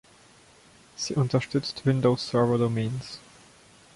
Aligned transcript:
Sie 0.95 1.13
unterstützt 1.13 1.85
Windows 1.85 2.27
Server 2.29 2.57
Domains. 2.57 3.19